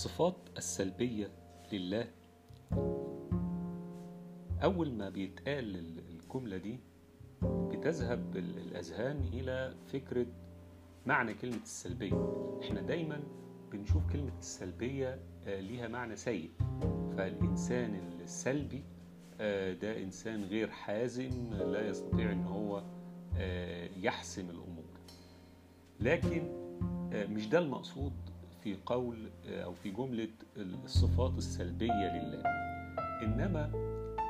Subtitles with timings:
[0.00, 1.30] الصفات السلبية
[1.72, 2.08] لله.
[4.62, 6.80] أول ما بيتقال الجملة دي
[7.42, 10.26] بتذهب الأذهان إلى فكرة
[11.06, 12.58] معنى كلمة السلبية.
[12.62, 13.20] إحنا دايما
[13.72, 16.50] بنشوف كلمة السلبية ليها معنى سيء.
[17.16, 18.82] فالإنسان السلبي
[19.82, 22.82] ده إنسان غير حازم لا يستطيع أن هو
[23.96, 24.84] يحسم الأمور.
[26.00, 26.42] لكن
[27.12, 28.12] مش ده المقصود
[28.64, 32.42] في قول أو في جملة الصفات السلبية لله.
[33.22, 33.70] إنما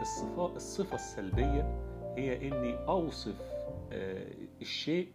[0.01, 1.81] الصفة, الصفة السلبية
[2.17, 3.41] هي إني أوصف
[4.61, 5.09] الشيء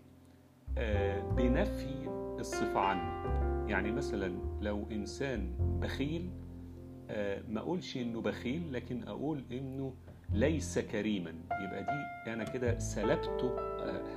[1.38, 3.25] بنفي الصفة عنه.
[3.69, 6.29] يعني مثلا لو إنسان بخيل
[7.49, 9.93] ما أقولش إنه بخيل لكن أقول إنه
[10.33, 11.29] ليس كريما.
[11.61, 13.41] يبقى دي أنا كده سلبت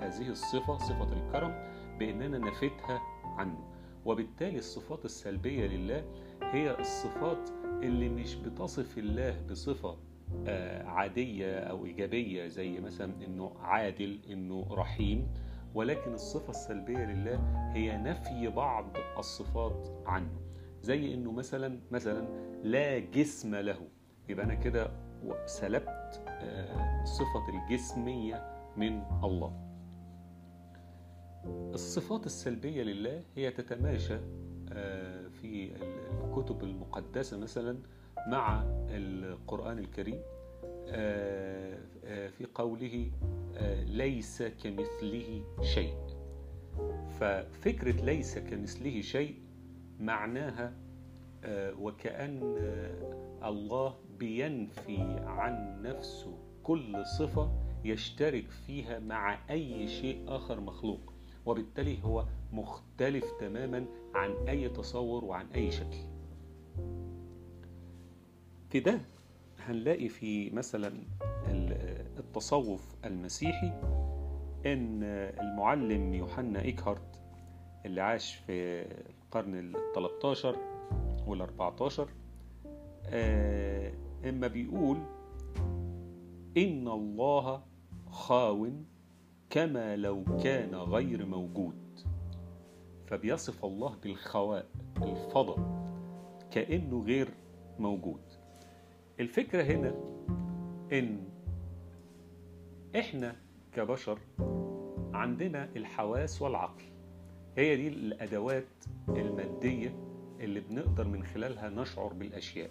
[0.00, 1.54] هذه الصفة صفة الكرم
[1.98, 3.77] بإن أنا نفيتها عنه.
[4.08, 6.04] وبالتالي الصفات السلبية لله
[6.42, 7.50] هي الصفات
[7.82, 9.96] اللي مش بتصف الله بصفة
[10.84, 15.28] عادية أو إيجابية زي مثلا إنه عادل إنه رحيم.
[15.74, 17.36] ولكن الصفة السلبية لله
[17.72, 20.40] هي نفي بعض الصفات عنه.
[20.82, 22.28] زي إنه مثلا مثلا
[22.64, 23.88] لا جسم له.
[24.28, 24.90] يبقى أنا كده
[25.46, 26.22] سلبت
[27.04, 28.44] صفة الجسمية
[28.76, 29.67] من الله.
[31.46, 34.18] الصفات السلبية لله هي تتماشى
[35.40, 35.70] في
[36.24, 37.78] الكتب المقدسة مثلا
[38.28, 40.20] مع القرآن الكريم
[42.30, 43.10] في قوله
[43.86, 45.94] ليس كمثله شيء.
[47.20, 49.34] ففكرة ليس كمثله شيء
[50.00, 50.72] معناها
[51.80, 52.40] وكأن
[53.44, 57.52] الله بينفي عن نفسه كل صفة
[57.84, 61.12] يشترك فيها مع أي شيء آخر مخلوق.
[61.48, 65.96] وبالتالي هو مختلف تماما عن أي تصور وعن أي شكل.
[68.70, 69.00] في ده
[69.58, 70.92] هنلاقي في مثلا
[72.18, 73.72] التصوف المسيحي
[74.66, 75.02] إن
[75.40, 77.20] المعلم يوحنا إيكهارت
[77.86, 78.82] اللي عاش في
[79.24, 80.56] القرن ال 13
[81.26, 82.08] وال 14
[84.28, 84.98] إما بيقول
[86.56, 87.62] إن الله
[88.10, 88.66] خاو
[89.50, 91.74] كما لو كان غير موجود.
[93.06, 94.66] فبيصف الله بالخواء
[95.02, 95.88] الفضاء
[96.50, 97.28] كانه غير
[97.78, 98.20] موجود.
[99.20, 99.94] الفكرة هنا
[100.92, 101.24] إن
[102.98, 103.36] إحنا
[103.72, 104.18] كبشر
[105.12, 106.84] عندنا الحواس والعقل.
[107.56, 108.64] هي دي الأدوات
[109.08, 109.94] المادية
[110.40, 112.70] اللي بنقدر من خلالها نشعر بالأشياء.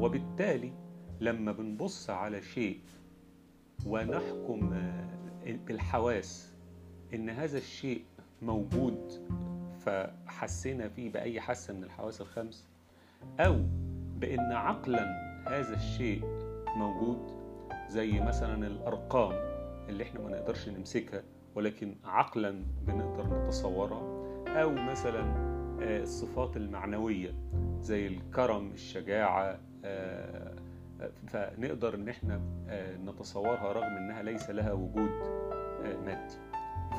[0.00, 0.72] وبالتالي
[1.20, 2.80] لما بنبص على شيء
[3.86, 4.70] ونحكم
[5.66, 6.54] بالحواس
[7.14, 8.02] إن هذا الشيء
[8.42, 9.12] موجود
[9.80, 12.68] فحسينا فيه بأي حاسة من الحواس الخمس
[13.40, 13.56] أو
[14.16, 15.04] بأن عقلا
[15.48, 16.22] هذا الشيء
[16.76, 17.40] موجود
[17.88, 19.32] زي مثلا الأرقام
[19.88, 21.22] اللي إحنا ما نقدرش نمسكها
[21.54, 24.02] ولكن عقلا بنقدر نتصورها
[24.62, 25.24] أو مثلا
[25.80, 27.34] الصفات المعنوية
[27.80, 29.58] زي الكرم الشجاعة
[31.26, 32.40] فنقدر إن إحنا
[33.04, 35.10] نتصورها رغم إنها ليس لها وجود
[36.04, 36.34] مادي.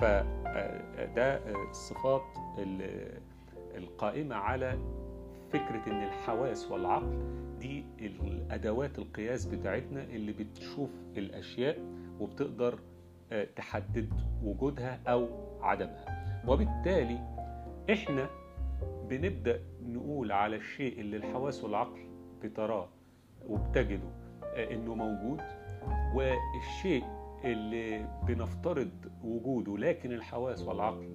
[0.02, 1.40] فده
[1.70, 2.22] الصفات
[3.76, 4.78] القائمة على
[5.50, 7.20] فكرة إن الحواس والعقل
[7.60, 11.80] دي الأدوات القياس بتاعتنا اللي بتشوف الأشياء
[12.20, 12.80] وبتقدر
[13.56, 14.10] تحدد
[14.44, 15.28] وجودها أو
[15.62, 16.06] عدمها.
[16.48, 17.20] وبالتالي
[17.92, 18.30] إحنا
[19.10, 22.10] بنبدأ نقول على الشيء اللي الحواس والعقل
[22.44, 22.90] بتراه
[23.50, 24.10] وبتجده
[24.44, 25.42] إنه موجود.
[26.16, 27.04] والشيء
[27.44, 28.92] اللي بنفترض
[29.24, 31.10] وجوده لكن الحواس والعقل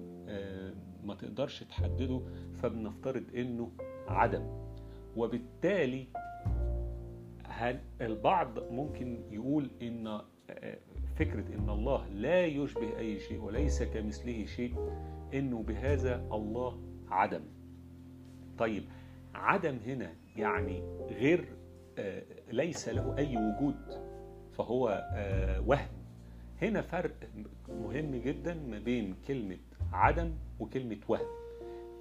[1.03, 2.21] ما تقدرش تحدده
[2.55, 3.71] فبنفترض إنه
[4.07, 4.47] عدم.
[5.17, 6.07] وبالتالي
[8.01, 10.21] البعض ممكن يقول إن
[11.15, 14.75] فكرة إن الله لا يشبه أي شيء وليس كمثله شيء
[15.33, 17.41] إنه بهذا الله عدم.
[18.57, 18.83] طيب
[19.33, 21.56] عدم هنا يعني غير
[22.51, 23.75] ليس له أي وجود
[24.53, 25.07] فهو
[25.65, 25.87] وهم.
[26.61, 27.13] هنا فرق
[27.69, 29.57] مهم جدا ما بين كلمة
[29.93, 31.27] عدم وكلمة وهم.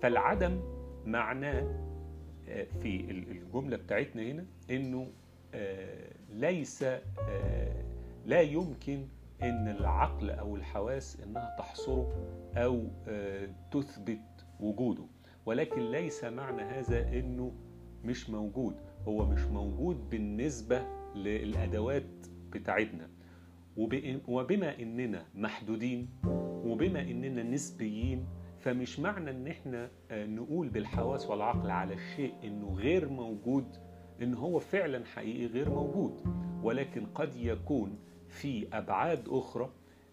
[0.03, 0.61] فالعدم
[1.07, 1.63] معناه
[2.83, 5.09] في الجملة بتاعتنا هنا إنه
[6.33, 6.85] ليس
[8.27, 9.07] لا يمكن
[9.43, 12.13] إن العقل أو الحواس إنها تحصره
[12.57, 12.85] أو
[13.71, 15.05] تثبت وجوده.
[15.47, 17.53] ولكن ليس معنى هذا إنه
[18.05, 18.75] مش موجود.
[19.09, 23.09] هو مش موجود بالنسبة للأدوات بتاعتنا.
[24.29, 26.09] وبما إننا محدودين
[26.65, 28.27] وبما إننا نسبيين
[28.59, 33.65] فمش معنى إن إحنا نقول بالحواس والعقل على الشيء إنه غير موجود
[34.23, 36.21] إن هو فعلا حقيقي غير موجود.
[36.63, 37.99] ولكن قد يكون
[38.29, 39.71] في أبعاد أخرى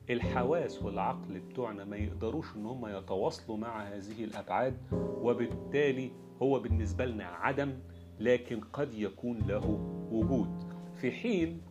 [0.09, 4.77] الحواس والعقل بتوعنا ما يقدروش إن هم يتواصلوا مع هذه الأبعاد
[5.21, 6.11] وبالتالي
[6.41, 7.73] هو بالنسبة لنا عدم
[8.19, 9.65] لكن قد يكون له
[10.11, 10.73] وجود.
[10.95, 11.61] في حين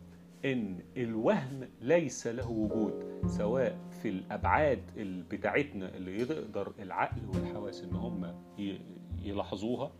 [0.45, 4.79] إن الوهم ليس له وجود سواء في الأبعاد
[5.31, 8.35] بتاعتنا اللي يقدر العقل والحواس إن هم
[9.23, 9.91] يلاحظوها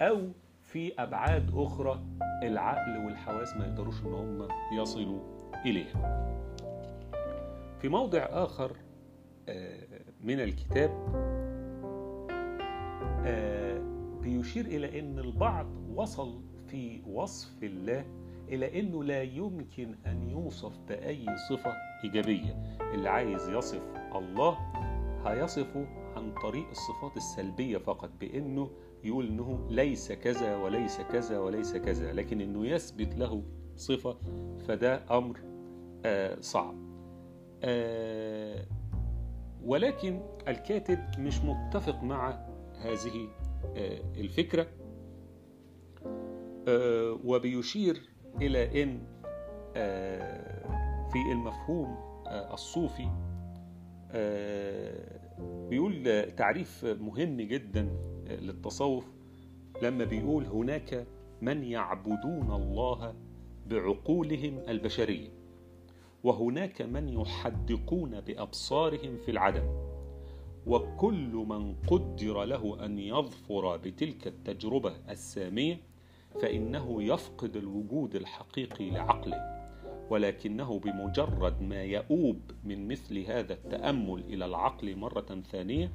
[0.00, 0.18] أو
[0.62, 2.00] في أبعاد أخرى
[2.42, 4.48] العقل والحواس ما يقدروش إن هم
[4.80, 5.20] يصلوا
[5.66, 6.30] إليها.
[7.78, 8.76] في موضع آخر
[10.20, 10.90] من الكتاب
[14.24, 18.04] بيشير إلى أن البعض وصل في وصف الله
[18.48, 21.72] إلى أنه لا يمكن أن يوصف بأي صفة
[22.04, 22.78] إيجابية.
[22.94, 23.82] اللي عايز يصف
[24.14, 24.58] الله
[25.26, 25.86] هيصفه
[26.16, 28.70] عن طريق الصفات السلبية فقط بأنه
[29.04, 33.42] يقول إنه ليس كذا وليس كذا وليس كذا لكن إنه يثبت له
[33.76, 34.16] صفة
[34.68, 35.38] فده أمر
[36.04, 36.74] آه صعب.
[37.62, 38.66] آه
[39.64, 42.46] ولكن الكاتب مش متفق مع
[42.78, 43.28] هذه
[43.76, 44.66] آه الفكرة
[47.24, 48.02] وبيشير
[48.42, 48.98] إلى إن
[51.12, 51.96] في المفهوم
[52.28, 53.08] الصوفي
[55.70, 57.88] بيقول تعريف مهم جدا
[58.28, 59.04] للتصوف
[59.82, 61.06] لما بيقول هناك
[61.42, 63.14] من يعبدون الله
[63.66, 65.28] بعقولهم البشرية
[66.24, 69.93] وهناك من يحدقون بأبصارهم في العدم.
[70.66, 75.80] وكل من قدر له أن يظفر بتلك التجربة السامية
[76.42, 79.54] فإنه يفقد الوجود الحقيقي لعقله
[80.10, 85.92] ولكنه بمجرد ما يؤوب من مثل هذا التأمل إلى العقل مرة ثانية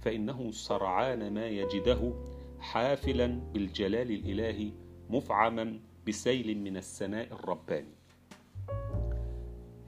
[0.00, 2.12] فإنه سرعان ما يجده
[2.60, 4.72] حافلا بالجلال الإلهي
[5.10, 7.94] مفعما بسيل من السناء الرباني.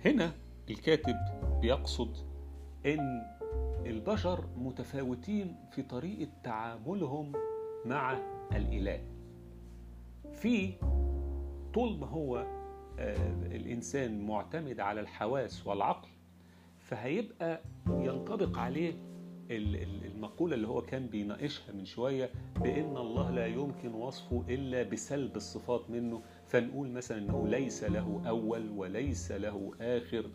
[0.05, 0.33] هنا
[0.71, 1.17] الكاتب
[1.62, 2.17] بيقصد
[2.87, 3.23] إن
[3.91, 7.33] البشر متفاوتين في طريقة تعاملهم
[7.87, 8.19] مع
[8.57, 9.01] الإله.
[10.33, 10.73] في
[11.75, 12.47] طول ما هو
[13.53, 16.09] الإنسان معتمد على الحواس والعقل
[16.79, 18.93] فهيبقى ينطبق عليه
[19.51, 25.91] المقولة اللي هو كان بيناقشها من شوية بإن الله لا يمكن وصفه إلا بسلب الصفات
[25.91, 26.23] منه.
[26.47, 30.31] فنقول مثلا إنه ليس له أول وليس له آخر.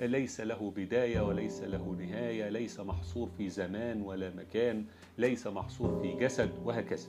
[0.00, 4.84] ليس له بداية وليس له نهاية ليس محصور في زمان ولا مكان
[5.18, 7.08] ليس محصور في جسد وهكذا.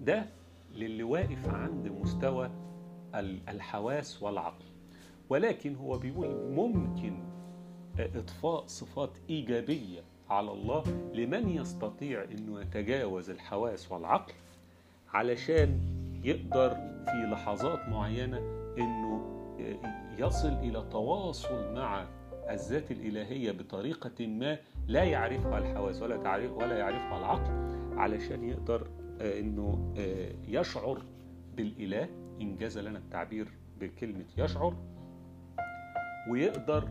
[0.00, 0.26] ده
[0.74, 2.50] للي واقف عند مستوى
[3.48, 4.64] الحواس والعقل.
[5.28, 7.18] ولكن هو بيقول ممكن
[7.98, 10.00] اضفاء صفات إيجابية
[10.30, 10.84] على الله
[11.14, 14.32] لمن يستطيع إنه يتجاوز الحواس والعقل
[15.08, 15.80] علشان
[16.24, 16.70] يقدر
[17.04, 18.38] في لحظات معينة
[18.78, 19.35] إنه
[20.18, 22.06] يصل إلى تواصل مع
[22.50, 24.58] الذات الإلهية بطريقة ما
[24.88, 27.52] لا يعرفها الحواس ولا تعرف ولا يعرفها العقل
[27.98, 28.86] علشان يقدر
[29.20, 29.92] إنه
[30.48, 31.02] يشعر
[31.56, 32.08] بالإله
[32.40, 33.48] ان جاز لنا التعبير
[33.80, 34.74] بكلمة يشعر
[36.30, 36.88] ويقدر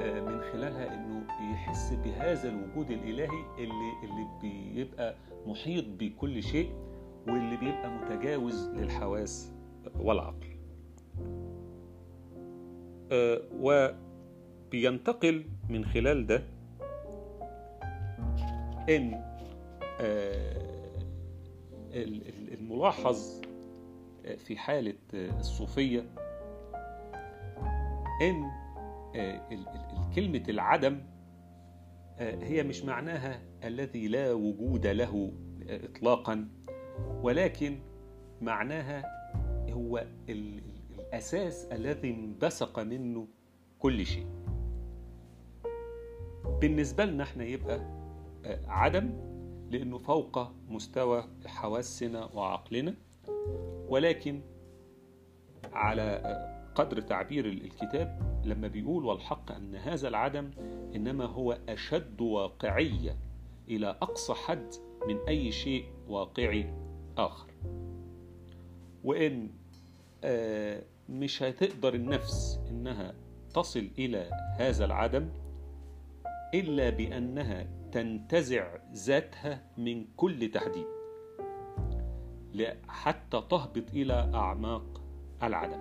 [0.00, 5.14] من خلالها إنه يحس بهذا الوجود الإلهي اللي اللي بيبقى
[5.46, 6.72] محيط بكل شيء
[7.28, 9.52] واللي بيبقى متجاوز للحواس
[10.00, 10.57] والعقل.
[13.52, 16.42] وبينتقل من خلال ده
[18.88, 19.24] إن
[22.52, 23.40] الملاحظ
[24.36, 26.04] في حالة الصوفية
[28.22, 28.44] إن
[30.14, 31.00] كلمة العدم
[32.18, 35.32] هي مش معناها الذي لا وجود له
[35.68, 36.48] إطلاقا
[37.22, 37.78] ولكن
[38.40, 39.02] معناها
[39.70, 40.04] هو
[41.08, 43.26] الأساس الذي انبثق منه
[43.78, 44.26] كل شيء.
[46.60, 47.80] بالنسبة لنا إحنا يبقى
[48.66, 49.10] عدم
[49.70, 50.38] لأنه فوق
[50.68, 52.94] مستوى حواسنا وعقلنا
[53.88, 54.40] ولكن
[55.72, 56.22] على
[56.74, 60.50] قدر تعبير الكتاب لما بيقول والحق أن هذا العدم
[60.94, 63.16] إنما هو أشد واقعية
[63.68, 64.74] إلى أقصى حد
[65.08, 66.74] من أي شيء واقعي
[67.18, 67.48] آخر.
[69.04, 69.50] وإن
[71.08, 73.14] مش هتقدر النفس إنها
[73.54, 75.28] تصل إلى هذا العدم
[76.54, 80.86] إلا بأنها تنتزع ذاتها من كل تحديد
[82.88, 85.02] حتى تهبط إلى أعماق
[85.42, 85.80] العدم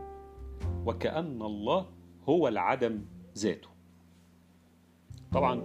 [0.86, 1.90] وكأن الله
[2.30, 3.06] هو العدم
[3.38, 3.70] ذاته.
[5.32, 5.62] طبعا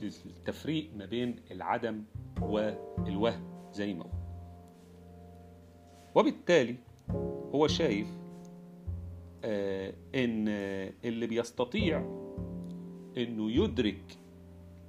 [0.00, 2.04] بالتفريق ما بين العدم
[2.42, 4.10] والوهم زي ما هو.
[6.14, 6.76] وبالتالي
[7.54, 8.06] هو شايف
[9.44, 10.48] آه إن
[11.04, 11.98] اللي بيستطيع
[13.16, 14.18] إنه يدرك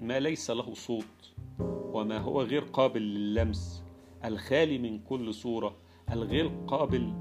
[0.01, 1.33] ما ليس له صوت
[1.69, 3.83] وما هو غير قابل للمس
[4.25, 5.75] الخالي من كل صورة
[6.11, 7.13] الغير قابل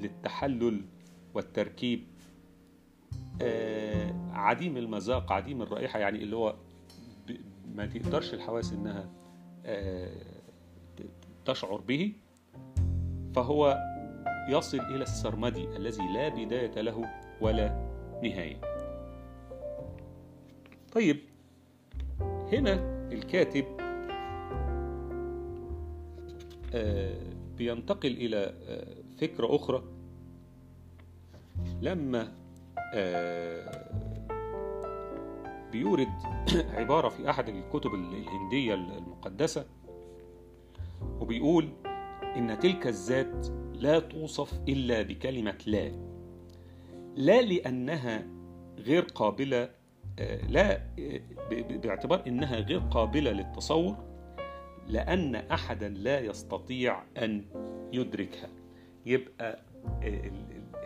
[0.00, 0.84] للتحلل
[1.34, 2.06] والتركيب
[3.42, 6.56] آه عديم المذاق عديم الرائحة يعني اللي هو
[7.74, 9.10] ما تقدرش الحواس إنها
[9.64, 10.36] آه
[11.44, 12.12] تشعر به
[13.34, 13.78] فهو
[14.48, 17.04] يصل إلى السرمدي الذي لا بداية له
[17.40, 17.88] ولا
[18.22, 18.60] نهاية.
[20.92, 21.16] طيب
[22.52, 22.72] هنا
[23.12, 23.64] الكاتب
[26.74, 27.18] آه
[27.58, 28.36] بينتقل إلى
[28.68, 29.82] آه فكرة أخرى.
[31.82, 32.32] لما
[32.94, 33.86] آه
[35.72, 36.08] بيورد
[36.54, 39.66] عبارة في أحد الكتب الهندية المقدسة
[41.20, 41.68] وبيقول
[42.36, 45.92] إن تلك الذات لا توصف إلا بكلمة لا.
[47.16, 48.26] لا لأنها
[48.78, 49.70] غير قابلة
[50.48, 50.80] لا
[51.82, 53.96] باعتبار إنها غير قابلة للتصور
[54.88, 57.44] لأن أحدا لا يستطيع أن
[57.92, 58.48] يدركها.
[59.06, 59.58] يبقى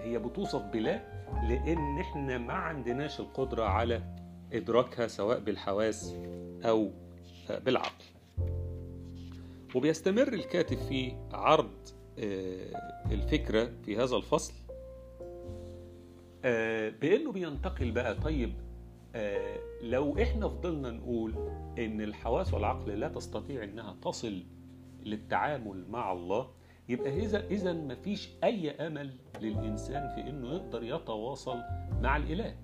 [0.02, 1.00] هي بتوصف بلا
[1.48, 4.02] لأن إحنا ما عندناش القدرة على
[4.52, 6.14] إدراكها سواء بالحواس
[6.64, 6.90] أو
[7.64, 8.04] بالعقل.
[9.74, 11.70] وبيستمر الكاتب في عرض
[13.10, 14.52] الفكرة في هذا الفصل.
[17.00, 18.52] بأنه بينتقل بقى طيب
[19.82, 21.34] لو إحنا فضلنا نقول
[21.78, 24.42] إن الحواس والعقل لا تستطيع إنها تصل
[25.02, 26.50] للتعامل مع الله
[26.88, 29.10] يبقى إذا إذا مفيش أي أمل
[29.40, 31.58] للإنسان في إنه يقدر يتواصل
[32.00, 32.56] مع الإله.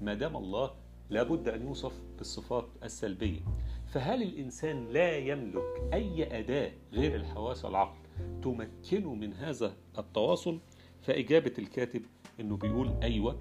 [0.00, 0.70] ما دام الله
[1.10, 3.40] لابد أن يوصف بالصفات السلبية.
[3.94, 7.96] فهل الإنسان لا يملك أي أداة غير الحواس والعقل
[8.42, 10.60] تمكنه من هذا التواصل؟
[11.02, 12.02] فإجابة الكاتب
[12.40, 13.38] إنه بيقول أيوه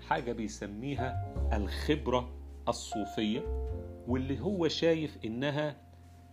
[0.00, 2.32] حاجة بيسميها الخبرة
[2.68, 3.40] الصوفية
[4.08, 5.76] واللي هو شايف إنها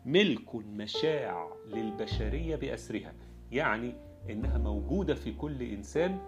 [0.05, 3.13] ملك مشاع للبشرية بأسرها
[3.51, 3.95] يعني
[4.29, 6.19] إنها موجودة في كل إنسان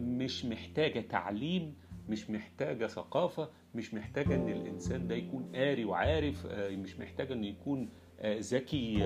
[0.00, 1.74] مش محتاجة تعليم
[2.08, 7.88] مش محتاجة ثقافة مش محتاجه إن الإنسان ده يكون قاري وعارف مش محتاجه إنه يكون
[8.24, 8.96] ذكي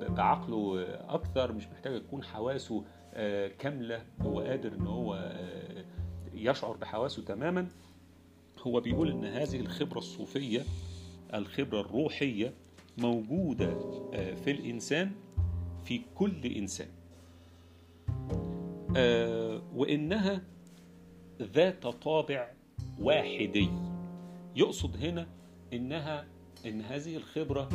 [0.00, 2.84] بعقله أكثر مش محتاجه تكون حواسه
[3.58, 4.02] كاملة.
[4.20, 5.32] هو قادر إن هو
[6.34, 7.68] يشعر بحواسه تماما.
[8.58, 10.62] هو بيقول إن هذه الخبرة الصوفية
[11.34, 12.52] الخبرة الروحية
[12.98, 13.74] موجودة
[14.34, 15.12] في الإنسان
[15.84, 16.88] في كل إنسان.
[19.74, 20.42] وإنها
[21.42, 22.50] ذات طابع
[22.98, 23.68] واحدي.
[24.56, 25.26] يقصد هنا
[25.72, 26.24] انها
[26.66, 27.68] إن هذه الخبرة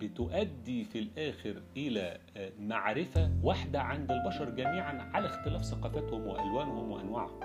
[0.00, 2.18] بتؤدي في الآخر إلى
[2.60, 7.40] معرفة واحدة عند البشر جميعا على اختلاف ثقافتهم وألوانهم وأنواعهم.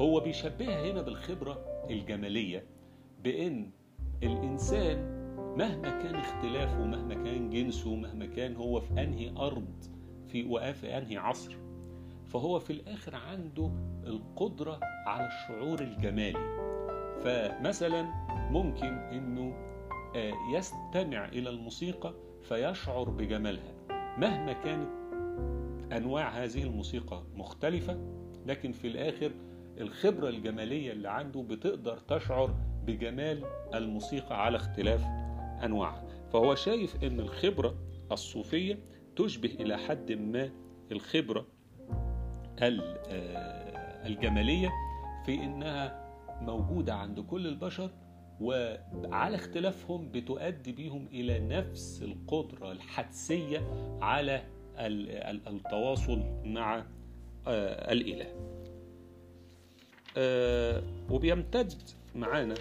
[0.00, 2.64] هو بيشبهها هنا بالخبرة الجمالية
[3.24, 3.70] بإن
[4.22, 5.22] الإنسان
[5.58, 9.84] مهما كان اختلافه مهما كان جنسه مهما كان هو في أنهي أرض
[10.28, 11.56] في وفي أنهي عصر
[12.26, 13.70] فهو في الآخر عنده
[14.06, 16.62] القدرة على الشعور الجمالي.
[17.24, 18.02] فمثلا
[18.50, 19.54] ممكن إنه
[20.54, 23.72] يستمع إلى الموسيقى فيشعر بجمالها.
[24.18, 24.88] مهما كانت
[25.92, 27.98] أنواع هذه الموسيقى مختلفة
[28.46, 29.30] لكن في الآخر
[29.80, 32.54] الخبرة الجمالية اللي عنده بتقدر تشعر
[32.86, 35.04] بجمال الموسيقى على اختلاف
[35.64, 36.04] أنواعها.
[36.32, 37.74] فهو شايف إن الخبرة
[38.12, 38.78] الصوفية
[39.16, 40.50] تشبه إلى حد ما
[40.92, 41.46] الخبرة
[44.06, 44.70] الجمالية
[45.26, 46.01] في إنها
[46.46, 47.90] موجودة عند كل البشر
[48.40, 53.58] وعلى اختلافهم بتؤدي بيهم إلى نفس القدرة الحدسية
[54.00, 54.42] على
[55.46, 56.84] التواصل مع
[57.46, 58.26] الإله.
[61.10, 61.72] وبيمتد
[62.14, 62.54] معانا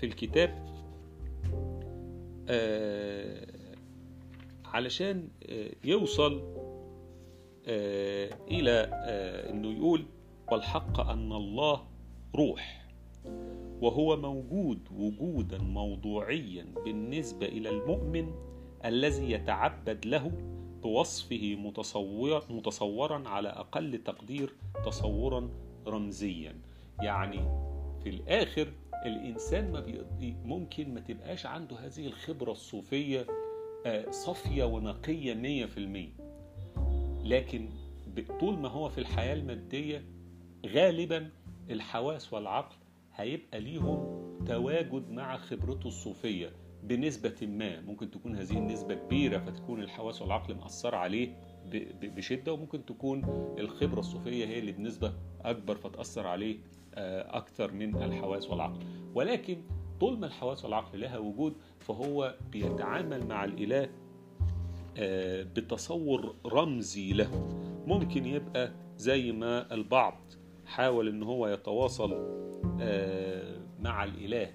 [0.00, 0.68] في الكتاب
[4.64, 5.28] علشان
[5.84, 6.42] يوصل
[8.50, 8.80] إلى
[9.50, 10.04] إنه يقول
[10.52, 11.87] والحق أن الله
[12.34, 12.86] روح
[13.80, 18.32] وهو موجود وجودا موضوعيا بالنسبة إلى المؤمن
[18.84, 20.32] الذي يتعبد له
[20.82, 24.54] بوصفه متصور متصورا على أقل تقدير
[24.86, 25.50] تصورا
[25.86, 26.54] رمزيا
[27.02, 27.40] يعني
[28.02, 28.68] في الآخر
[29.06, 29.84] الإنسان ما.
[30.44, 33.26] ممكن ما تبقاش عنده هذه الخبرة الصوفية
[34.10, 36.12] صافية ونقية مية في المية
[37.24, 37.68] لكن
[38.40, 40.04] طول ما هو في الحياة المادية
[40.66, 41.30] غالبا
[41.70, 42.76] الحواس والعقل
[43.14, 47.80] هيبقى ليهم تواجد مع خبرته الصوفية بنسبة ما.
[47.80, 51.36] ممكن تكون هذه النسبة كبيرة فتكون الحواس والعقل مأثرة عليه
[52.02, 53.22] بشدة وممكن تكون
[53.58, 56.58] الخبرة الصوفية هي اللي بنسبة أكبر فتأثر عليه
[57.30, 58.78] أكثر من الحواس والعقل.
[59.14, 59.62] ولكن
[60.00, 63.88] طول ما الحواس والعقل لها وجود فهو بيتعامل مع الإله
[65.54, 67.48] بتصور رمزي له.
[67.86, 70.20] ممكن يبقى زي ما البعض
[70.68, 72.10] حاول إن هو يتواصل
[73.80, 74.50] مع الإله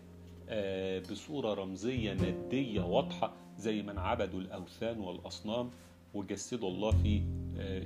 [1.11, 5.69] بصورة رمزية مادية واضحة زي من عبدوا الأوثان والأصنام
[6.13, 7.21] وجسدوا الله في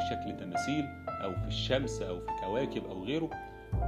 [0.09, 3.29] شكل تماثيل أو في الشمس أو في كواكب أو غيره.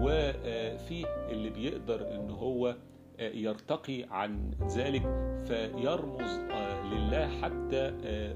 [0.01, 2.75] وفي اللي بيقدر إن هو
[3.19, 5.01] يرتقي عن ذلك
[5.47, 6.39] فيرمز
[6.93, 7.93] لله حتى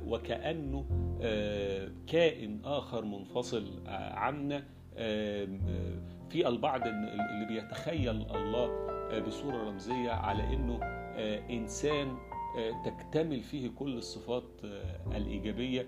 [0.07, 0.85] وكأنه
[2.07, 4.63] كائن آخر منفصل عنا.
[6.29, 10.79] في البعض اللي بيتخيل الله بصورة رمزية على أنه
[11.49, 12.17] إنسان
[12.85, 14.43] تكتمل فيه كل الصفات
[15.15, 15.87] الإيجابية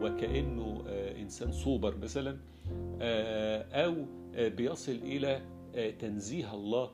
[0.00, 0.84] وكأنه
[1.20, 2.36] إنسان سوبر مثلا
[3.72, 3.94] أو
[4.36, 5.40] بيصل إلى
[5.98, 6.90] تنزيه الله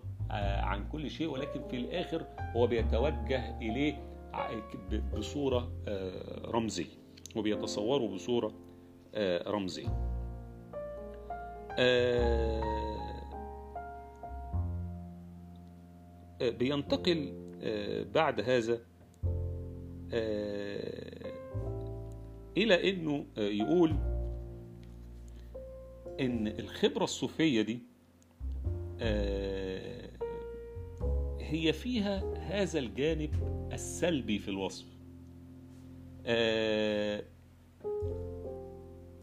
[0.60, 2.26] عن كل شيء ولكن في الآخر
[2.56, 4.02] هو بيتوجه إليه
[5.16, 5.72] بصورة
[6.44, 6.86] رمزية
[7.36, 8.52] وبيتصوره بصورة
[9.46, 10.07] رمزية.
[16.40, 17.32] بينتقل
[18.14, 18.78] بعد هذا
[22.56, 23.90] إلى أنه يقول
[26.20, 27.78] إن الخبرة الصوفية دي
[31.40, 33.30] هي فيها هذا الجانب
[33.72, 34.86] السلبي في الوصف.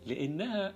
[0.05, 0.73] لأنها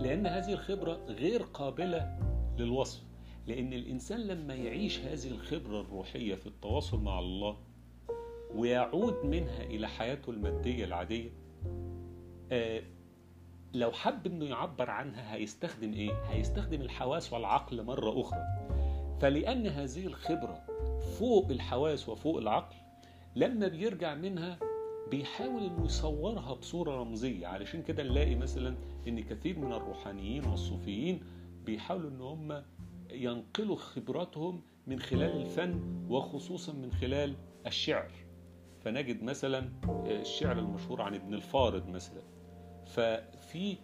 [0.00, 2.18] لأن هذه الخبرة غير قابلة
[2.58, 3.02] للوصف
[3.46, 7.56] لأن الإنسان لما يعيش هذه الخبرة الروحية في التواصل مع الله
[8.54, 11.30] ويعود منها إلى حياته المادية العادية
[13.74, 18.40] لو حب إنه يعبر عنها هيستخدم إيه؟ هيستخدم الحواس والعقل مرة أخرى
[19.20, 20.64] فلأن هذه الخبرة
[21.18, 22.76] فوق الحواس وفوق العقل
[23.36, 24.58] لما بيرجع منها
[25.10, 28.76] بيحاول إنه يصورها بصورة رمزية علشان كده نلاقي مثلا
[29.08, 31.20] إن كثير من الروحانيين والصوفيين
[31.64, 32.62] بيحاولوا إن هم
[33.10, 37.34] ينقلوا خبراتهم من خلال الفن وخصوصا من خلال
[37.66, 38.10] الشعر.
[38.80, 39.68] فنجد مثلا
[40.06, 42.22] الشعر المشهور عن ابن الفارض مثلا.
[42.86, 43.76] ففي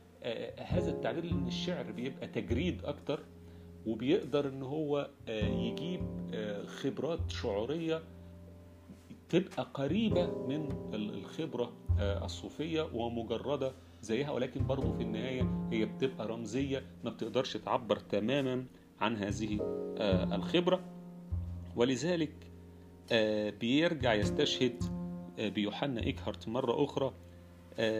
[0.59, 3.20] هذا التعبير إن الشعر بيبقى تجريد أكتر
[3.87, 6.00] وبيقدر إن هو يجيب
[6.66, 8.02] خبرات شعورية
[9.28, 17.10] تبقى قريبة من الخبرة الصوفية ومجردة زيها ولكن برضه في النهاية هي بتبقى رمزية ما
[17.10, 18.64] بتقدرش تعبر تماما
[19.00, 19.58] عن هذه
[20.34, 20.80] الخبرة.
[21.76, 22.32] ولذلك
[23.60, 24.84] بيرجع يستشهد
[25.38, 27.12] بيوحنا إيكهارت مرة أخرى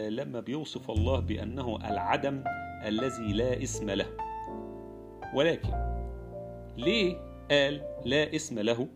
[0.09, 2.43] لما بيوصف الله بأنه العدم
[2.85, 4.07] الذي لا اسم له.
[5.35, 5.73] ولكن
[6.77, 7.15] ليه
[7.51, 8.87] قال لا اسم له؟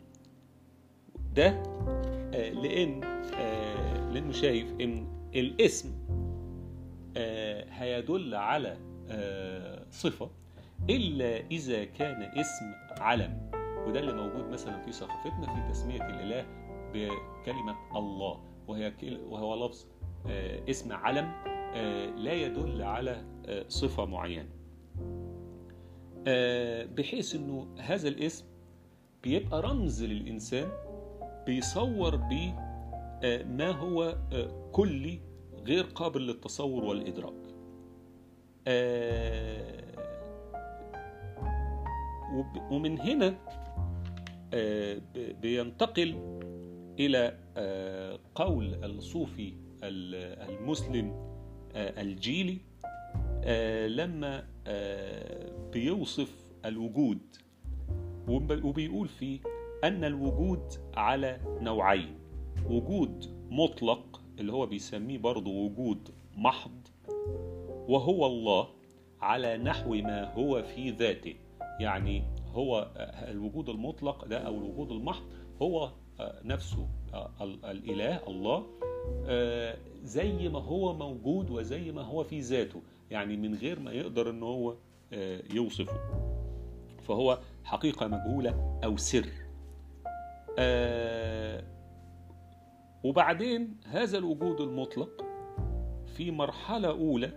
[1.35, 1.63] ده
[2.53, 2.99] لأن
[4.13, 5.91] لأنه شايف إن الاسم
[7.69, 8.77] هيدل على
[9.89, 10.29] صفة
[10.89, 12.65] إلا إذا كان اسم
[12.99, 13.51] علم
[13.87, 16.45] وده اللي موجود مثلا في ثقافتنا في تسمية الإله
[16.93, 18.93] بكلمة الله وهي
[19.29, 19.85] وهو لفظ
[20.69, 21.31] اسم علم
[22.17, 23.23] لا يدل على
[23.67, 24.49] صفة معينة.
[26.95, 28.45] بحيث إنه هذا الاسم
[29.23, 30.69] بيبقى رمز للإنسان
[31.45, 32.51] بيصور بيه
[33.43, 34.17] ما هو
[34.71, 35.19] كلي
[35.65, 37.33] غير قابل للتصور والإدراك.
[42.71, 43.35] ومن هنا
[45.41, 46.39] بينتقل
[46.99, 47.37] إلى
[48.35, 49.53] قول الصوفي
[49.83, 51.33] المسلم
[51.75, 52.57] الجيلي
[53.87, 54.47] لما
[55.73, 57.19] بيوصف الوجود
[58.63, 59.39] وبيقول فيه
[59.83, 62.15] أن الوجود على نوعين.
[62.69, 66.87] وجود مطلق اللي هو بيسميه برضه وجود محض
[67.87, 68.67] وهو الله
[69.21, 71.35] على نحو ما هو في ذاته.
[71.79, 72.91] يعني هو
[73.27, 75.23] الوجود المطلق ده أو الوجود المحض
[75.61, 75.91] هو
[76.43, 76.87] نفسه
[77.63, 78.65] الإله الله
[80.03, 82.81] زي ما هو موجود وزي ما هو في ذاته.
[83.11, 84.75] يعني من غير ما يقدر إن هو
[85.53, 85.99] يوصفه.
[87.01, 89.25] فهو حقيقة مجهولة أو سر.
[93.03, 95.25] وبعدين هذا الوجود المطلق
[96.05, 97.31] في مرحلة أولى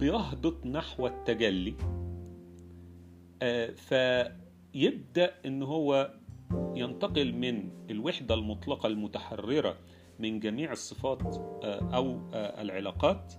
[0.00, 1.74] بيهبط نحو التجلي.
[4.74, 6.14] يبدأ إن هو
[6.74, 9.76] ينتقل من الوحدة المطلقة المتحررة
[10.18, 11.36] من جميع الصفات
[11.94, 13.34] أو العلاقات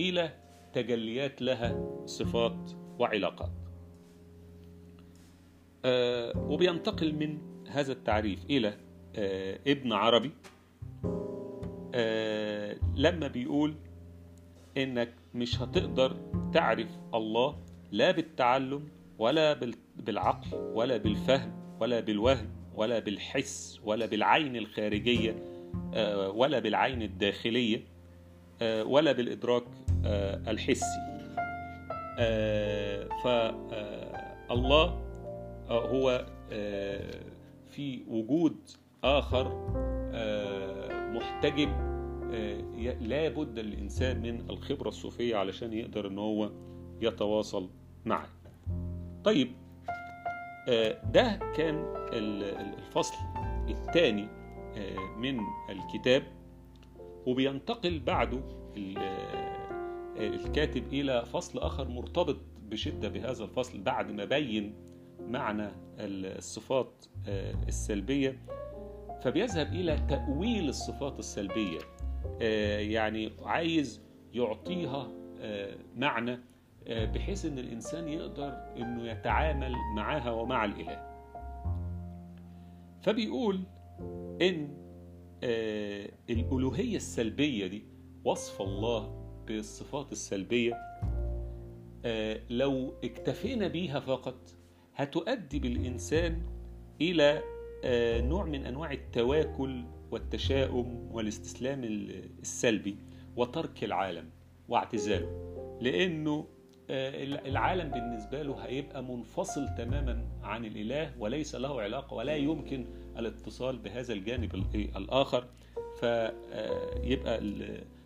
[0.00, 0.30] إلى
[0.72, 3.52] تجليات لها صفات وعلاقات.
[6.36, 8.74] وبينتقل من هذا التعريف إلى
[9.66, 10.30] ابن عربي.
[12.96, 13.74] لما بيقول
[14.76, 16.16] إنك مش هتقدر
[16.52, 17.58] تعرف الله
[17.92, 19.60] لا بالتعلم ولا
[19.96, 25.34] بالعقل ولا بالفهم ولا بالوهم ولا بالحس ولا بالعين الخارجية
[26.34, 27.84] ولا بالعين الداخلية
[28.62, 29.64] ولا بالإدراك
[30.48, 30.98] الحسي.
[33.24, 35.02] فالله
[35.68, 36.26] هو
[37.72, 38.56] في وجود
[39.04, 39.48] آخر
[41.12, 41.68] محتجب
[43.00, 46.50] لا بد للإنسان من الخبرة الصوفية علشان يقدر أن هو
[47.00, 47.70] يتواصل
[48.04, 48.28] معه.
[49.24, 49.52] طيب
[51.12, 53.14] ده كان الفصل
[53.68, 54.28] الثاني
[55.16, 56.22] من الكتاب.
[57.26, 58.40] وبينتقل بعده
[60.16, 62.36] الكاتب إلى فصل آخر مرتبط
[62.70, 64.74] بشدة بهذا الفصل بعد ما بين
[65.28, 67.04] معنى الصفات
[67.68, 68.38] السلبية.
[69.22, 71.78] فبيذهب إلى تأويل الصفات السلبية
[72.90, 75.08] يعني عايز يعطيها
[75.96, 76.38] معنى
[76.88, 81.12] بحيث إن الإنسان يقدر إنه يتعامل معها ومع الإله.
[83.02, 83.60] فبيقول
[84.42, 84.76] إن
[86.30, 87.84] الألوهية السلبية دي
[88.24, 90.78] وصف الله بالصفات السلبية
[92.50, 94.36] لو اكتفينا بيها فقط
[94.94, 96.42] هتؤدي بالإنسان
[97.00, 97.42] إلى
[98.28, 102.96] نوع من أنواع التواكل والتشاؤم والاستسلام السلبي
[103.36, 104.30] وترك العالم
[104.68, 105.28] واعتزاله.
[105.80, 106.46] لأنه
[107.46, 112.86] العالم بالنسبة له هيبقى منفصل تماما عن الإله وليس له علاقة ولا يمكن
[113.18, 114.54] الاتصال بهذا الجانب
[114.96, 115.44] الآخر
[116.00, 117.38] فيبقى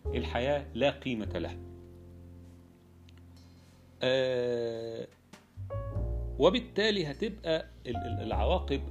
[0.05, 1.57] الحياة لا قيمة لها.
[6.39, 7.65] وبالتالي هتبقى
[8.21, 8.81] العواقب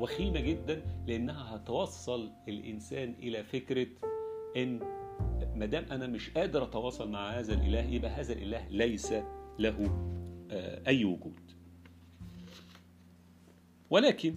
[0.00, 3.86] وخيمة جدا لأنها هتوصل الإنسان إلى فكرة
[4.56, 4.80] إن
[5.54, 9.14] ما دام أنا مش قادر أتواصل مع هذا الإله يبقى هذا الإله ليس
[9.58, 10.02] له
[10.86, 11.40] أي وجود.
[13.90, 14.36] ولكن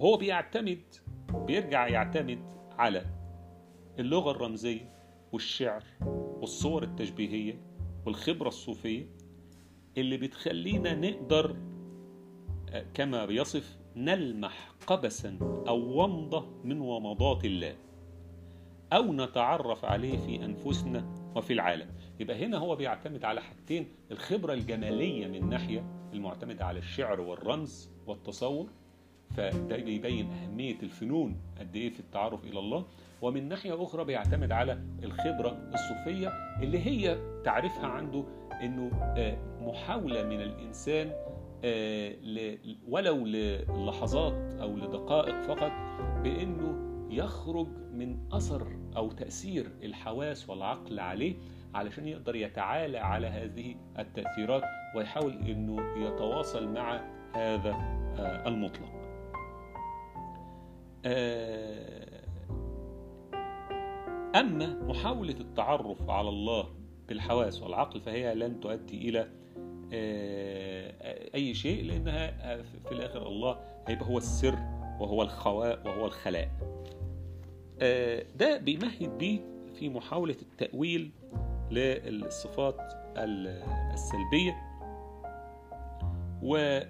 [0.00, 0.82] هو بيعتمد
[1.34, 2.38] بيرجع يعتمد
[2.78, 3.04] على
[3.98, 4.92] اللغة الرمزية
[5.32, 5.84] والشعر
[6.40, 7.69] والصور التشبيهية
[8.10, 9.06] والخبره الصوفية
[9.98, 11.56] اللي بتخلينا نقدر
[12.94, 17.76] كما بيصف نلمح قبسا أو ومضة من ومضات الله
[18.92, 21.88] أو نتعرف عليه في أنفسنا وفي العالم.
[22.20, 28.68] يبقى هنا هو بيعتمد على حاجتين الخبرة الجمالية من ناحية المعتمدة على الشعر والرمز والتصور
[29.36, 32.84] فده بيبين أهمية الفنون قد إيه في التعرف إلى الله.
[33.22, 36.28] ومن ناحية أخرى بيعتمد على الخبرة الصوفية
[36.62, 38.24] اللي هي تعرفها عنده
[38.62, 38.90] إنه
[39.60, 41.12] محاولة من الإنسان
[42.88, 45.72] ولو للحظات أو لدقائق فقط
[46.22, 51.34] بإنه يخرج من أثر أو تأثير الحواس والعقل عليه
[51.74, 54.62] علشان يقدر يتعالى على هذه التأثيرات
[54.96, 57.00] ويحاول إنه يتواصل مع
[57.34, 57.76] هذا
[58.46, 59.00] المطلق.
[64.34, 66.68] أما محاولة التعرف على الله
[67.08, 69.28] بالحواس والعقل فهي لن تؤدي إلى
[71.34, 74.58] أي شيء لأنها في الآخر الله هيبقى هو السر
[75.00, 76.50] وهو الخواء وهو الخلاء.
[78.36, 79.40] ده بيمهد بيه
[79.78, 81.10] في محاولة التأويل
[81.70, 82.76] للصفات
[83.16, 84.56] السلبية.
[86.42, 86.80] و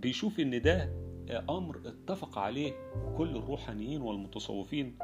[0.00, 0.90] بيشوف إن ده
[1.30, 2.72] أمر اتفق عليه
[3.16, 4.98] كل الروحانيين والمتصوفين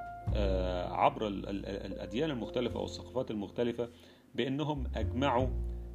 [0.90, 3.88] عبر الأديان المختلفة أو الثقافات المختلفة
[4.35, 5.48] بأنهم أجمعوا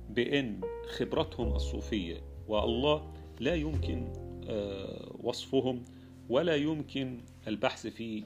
[0.09, 0.61] بأن
[0.97, 4.13] خبرتهم الصوفية والله لا يمكن
[5.23, 5.83] وصفهم
[6.29, 8.23] ولا يمكن البحث في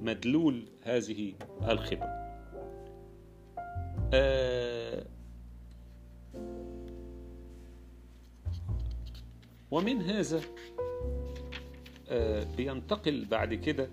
[0.00, 1.32] مدلول هذه
[1.68, 2.22] الخبره
[9.70, 10.40] ومن هذا
[12.56, 13.90] بينتقل بعد كده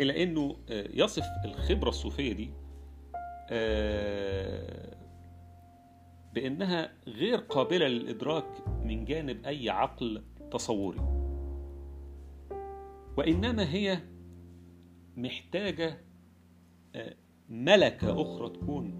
[0.00, 2.50] إلى أنه يصف الخبرة الصوفية دي
[6.34, 10.98] بأنها غير قابلة للإدراك من جانب أي عقل تصوري.
[13.16, 13.98] وإنما هي
[15.16, 16.00] محتاجة
[16.94, 17.14] آه،
[17.48, 18.94] ملكة أخرى تكون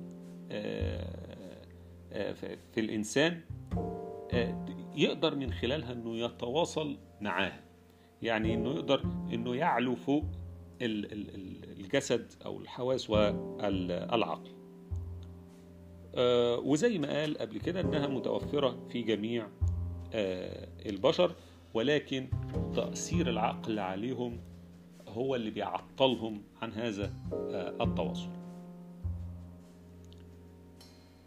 [0.51, 1.65] آه،
[2.13, 2.33] آه،
[2.75, 3.41] في الإنسان.
[3.77, 4.04] آه،
[4.97, 7.61] يقدر من خلالها إنه يتواصل معاها
[8.23, 9.01] يعني إنه يقدر
[9.33, 10.25] إنه يعلو فوق
[10.83, 14.51] ال- ال- ال- الجسد أو الحواس والعقل.
[16.15, 19.47] آه، وزي ما قال قبل كده إنها متوفرة في جميع
[20.13, 21.35] آه، البشر
[21.75, 22.29] ولكن
[22.75, 24.41] تأثير العقل عليهم
[25.09, 28.29] هو اللي بيعطلهم عن هذا آه، التواصل.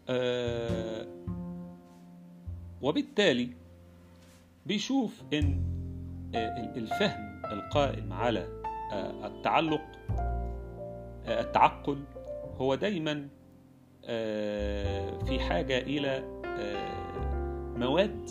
[0.08, 1.06] آه،
[2.82, 3.48] وبالتالي
[4.66, 5.62] بيشوف إن
[6.34, 8.62] آه، الفهم القائم على
[8.92, 9.82] آه، التعلق
[11.26, 11.98] آه، التعقل
[12.58, 13.28] هو دايما
[15.26, 18.30] في حاجة إلى آه، مواد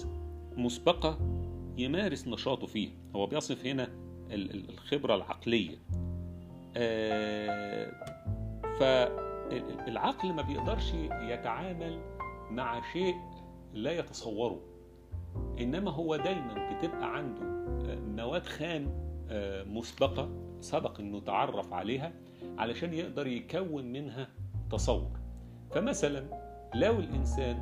[0.56, 1.18] مسبقة
[1.78, 2.92] يمارس نشاطه فيها.
[3.16, 3.84] هو بيصف هنا
[4.32, 5.78] ال- ال- الخبرة العقلية.
[8.80, 12.00] فالعقل ما بيقدرش يتعامل
[12.52, 13.16] مع شيء
[13.73, 14.60] لا يتصوره
[15.60, 17.41] إنما هو دايما بتبقى عنده
[17.91, 22.13] آه، مواد خام آه، مسبقة سبق إنه تعرف عليها
[22.58, 24.27] علشان يقدر يكون منها
[24.71, 25.19] تصور.
[25.71, 26.23] فمثلا
[26.75, 27.58] لو الإنسان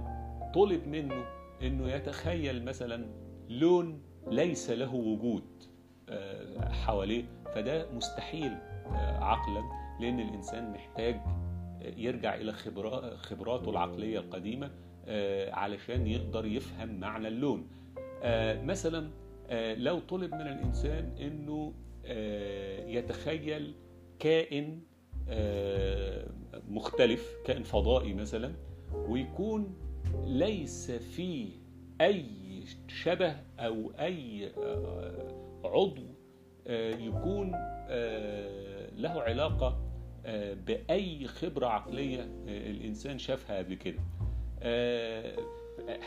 [0.56, 1.26] طلب منه
[1.62, 3.06] إنه يتخيل مثلا
[3.50, 5.44] لون ليس له وجود
[6.10, 7.24] آه، حواليه
[7.56, 8.58] فده مستحيل
[9.20, 9.64] عقلا
[10.00, 11.22] لأن الإنسان محتاج
[11.98, 14.85] يرجع خبرا- خبراته العقلية القديمة آه،
[15.52, 17.68] علشان يقدر يفهم معنى اللون.
[18.24, 19.10] آه، مثلا
[19.50, 21.74] آه، لو طلب من الإنسان إنه
[22.06, 23.74] آه، يتخيل
[24.20, 24.80] كائن
[25.30, 26.28] آه،
[26.70, 28.54] مختلف كائن فضائي مثلا
[28.94, 29.76] ويكون
[30.26, 31.50] ليس فيه
[32.02, 32.26] أي
[32.88, 33.36] شبه
[34.00, 36.06] أي آه، عضو
[36.68, 39.82] آه، يكون آه، له علاقة
[40.26, 44.00] آه، بأي خبرة عقلية آه، الإنسان شافها قبل كده.
[44.00, 44.15] آه،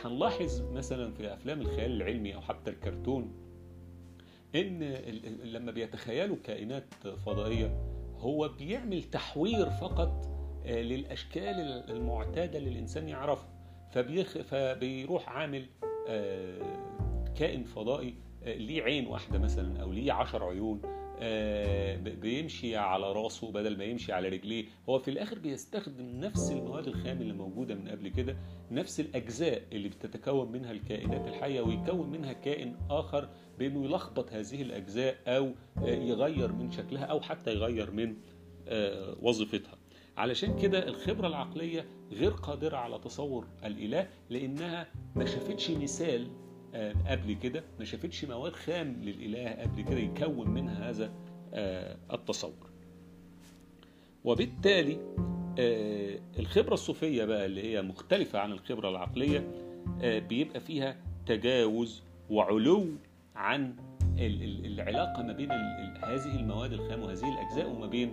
[0.04, 3.32] هنلاحظ مثلا في أفلام الخيال العلمي أو حتى الكرتون
[4.54, 6.84] ال- لما بيتخيلوا كائنات
[7.26, 7.80] فضائية
[8.18, 10.28] هو بيعمل تحوير فقط
[10.66, 13.48] آه، للأشكال المعتادة اللي الإنسان يعرفها.
[13.92, 14.38] فبيخ...
[14.38, 15.66] فبيروح عامل
[16.08, 16.58] آه،
[17.38, 20.97] كائن فضائي آه، ليه عين واحدة مثلا أو ليه عشر عيون آه،
[22.20, 24.64] بيمشي على راسه بدل ما يمشي على رجليه.
[24.88, 28.36] هو في الآخر بيستخدم نفس المواد الخام اللي موجودة من قبل كده
[28.70, 33.28] نفس الأجزاء اللي بتتكون منها الكائنات الحية ويكون منها كائن آخر
[33.58, 38.16] بأنه يلخبط هذه الأجزاء أو آه، يغير من شكلها أو حتى يغير من
[38.68, 39.78] آه، وظيفتها.
[40.16, 46.47] علشان كده الخبرة العقلية غير قادرة على تصور الإله لأنها ما شافتش مثال آه،
[47.08, 51.12] قبل كده ما شافتش مواد خام للإله قبل كده يكون منها هذا
[51.54, 52.70] آه، التصور.
[54.24, 54.98] وبالتالي
[55.58, 59.50] آه، الخبرة الصوفية بقى اللي هي مختلفة عن الخبرة العقلية
[60.02, 62.86] آه، بيبقى فيها تجاوز وعلو
[63.36, 63.76] عن
[64.18, 65.50] ال- ال- العلاقة ما بين
[66.04, 68.12] هذه المواد الخام وهذه الأجزاء وما بين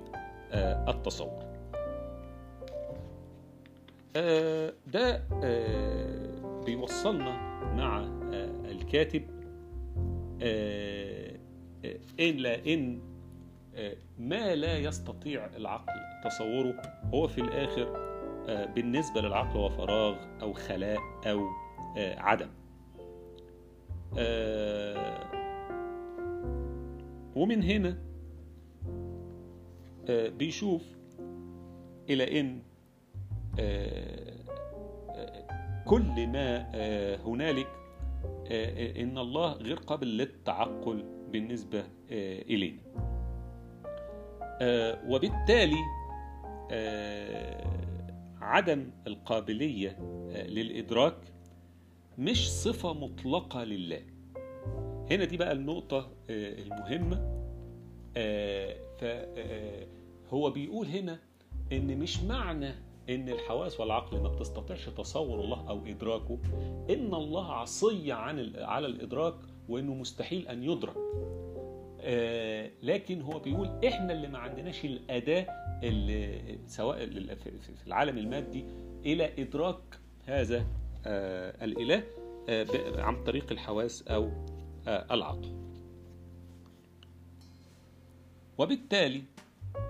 [0.51, 1.43] آه، التصور.
[4.15, 7.31] آه، ده آه، بيوصلنا
[7.75, 8.14] مع آه،
[8.85, 9.23] الكاتب
[10.41, 11.39] آه،
[11.85, 13.01] آه، إلى إن
[13.75, 15.93] آه، ما لا يستطيع العقل
[16.23, 16.81] تصوره
[17.13, 17.87] هو في الآخر
[18.47, 21.47] آه، بالنسبة للعقل هو فراغ أو خلاء أو
[21.97, 22.49] آه، عدم.
[24.17, 25.31] آه،
[27.35, 27.97] ومن هنا
[30.09, 30.83] آه، بيشوف
[32.09, 32.39] إلى
[33.59, 34.35] آه،
[35.09, 37.84] آه، كل ما آه، هنالك آه،
[39.01, 41.79] إن الله غير قابل للتعقل بالنسبة
[42.11, 42.81] آه، إلينا.
[44.61, 45.77] آه، وبالتالي
[46.71, 47.67] آه،
[48.41, 49.89] عدم القابلية
[50.31, 51.17] آه، للإدراك
[52.17, 54.01] مش صفة مطلقة لله.
[55.11, 57.35] هنا دي بقى النقطة آه، المهمة.
[60.29, 61.19] فهو بيقول هنا
[61.71, 62.71] إن مش معنى
[63.09, 66.37] إن الحواس والعقل ما بتستطيعش تصور الله أو إدراكه.
[66.89, 69.33] إن الله عصي عن على الإدراك
[69.69, 70.95] وإنه مستحيل أن يدرك.
[72.01, 75.47] آه، لكن هو بيقول إحنا اللي ما عندناش الأداة
[75.83, 78.65] اللي سواء في العالم المادي
[79.05, 80.65] إلى إدراك هذا
[81.05, 82.03] آه، الإله
[82.49, 82.65] آه،
[83.01, 84.29] عن طريق الحواس أو
[84.87, 85.65] آه، العقل.
[88.57, 89.23] وبالتالي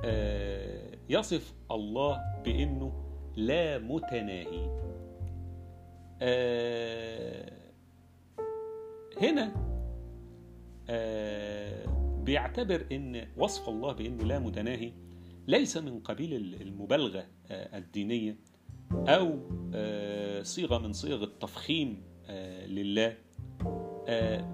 [0.06, 3.05] آه، يصف الله بإنه
[3.36, 4.86] لا متناهي.
[6.22, 7.52] آه،
[9.22, 9.54] هنا
[10.90, 11.86] آه،
[12.24, 14.92] بيعتبر إن وصف الله بإنه لا متناهي
[15.48, 18.38] ليس من قبيل المبالغة الدينية
[18.94, 19.40] أو
[20.44, 22.04] صيغة من صيغ التفخيم
[22.68, 23.18] لله.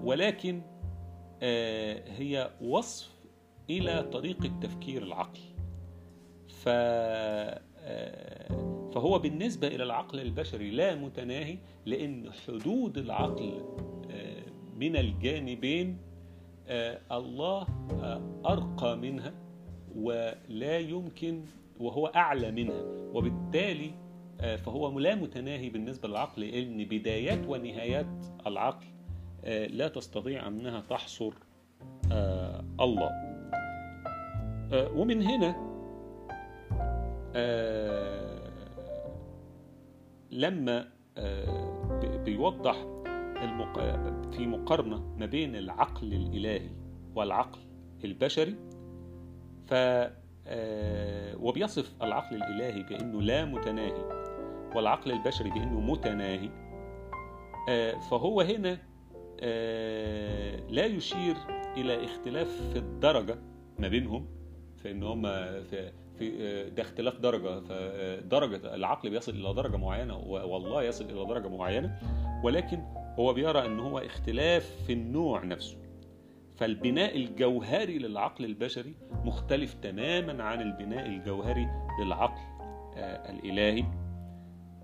[0.02, 0.62] ولكن
[2.06, 3.10] هي وصف
[3.70, 5.40] إلى طريقه تفكير العقل
[6.48, 6.68] ف
[8.94, 13.62] فهو بالنسبة إلى العقل البشري لا متناهي لأن حدود العقل
[14.76, 15.98] من الجانبين
[17.12, 17.66] الله
[18.46, 19.34] أرقى منها
[19.96, 21.44] ولا يمكن
[21.80, 22.82] وهو أعلى منها.
[23.14, 23.90] وبالتالي
[24.38, 28.86] فهو لا متناهي بالنسبة للعقل لأن بدايات ونهايات العقل
[29.70, 31.32] لا تستطيع أنها تحصر
[32.80, 33.10] الله.
[34.72, 35.71] ومن هنا
[40.30, 40.88] لما
[42.24, 42.76] بيوضح
[44.32, 46.70] في مقارنة ما بين العقل الإلهي
[47.14, 47.60] والعقل
[48.04, 48.54] البشري
[49.66, 49.74] ف
[51.42, 54.22] وبيصف العقل الإلهي بأنه لا متناهي
[54.74, 56.48] والعقل البشري بأنه متناهي
[58.10, 58.78] فهو هنا
[60.70, 61.36] لا يشير
[61.76, 63.38] إلى اختلاف في الدرجة
[63.78, 64.26] ما بينهم
[64.76, 65.22] فإن هم
[66.18, 66.30] في
[66.64, 67.60] في ده اختلاف درجة.
[67.60, 71.98] فدرجة العقل بيصل إلى درجة معينة والله يصل إلى درجة معينة
[72.44, 72.78] ولكن
[73.18, 75.76] هو بيرى إن هو اختلاف في النوع نفسه.
[76.56, 78.94] فالبناء الجوهري للعقل البشري
[79.24, 81.68] مختلف تماما عن البناء الجوهري
[82.04, 82.40] للعقل
[82.96, 83.84] آه الإلهي.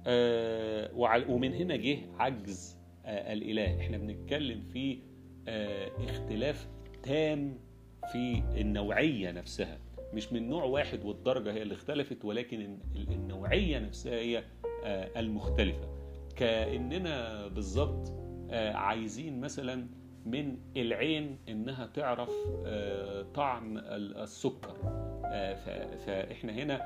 [0.06, 0.90] آه
[1.28, 3.80] ومن هنا جه عجز آه الإله.
[3.80, 4.98] إحنا بنتكلم في
[6.08, 6.68] اختلاف
[7.02, 7.58] تام
[8.12, 9.78] في النوعية نفسها.
[10.14, 14.44] مش من نوع واحد والدرجة هي اللي اختلفت ولكن النوعية نفسها هي
[15.16, 15.88] المختلفة.
[16.36, 18.12] كأننا بالظبط
[18.52, 19.86] عايزين مثلا
[20.26, 22.30] من العين إنها تعرف
[23.34, 24.74] طعم السكر.
[26.06, 26.76] فإحنا هنا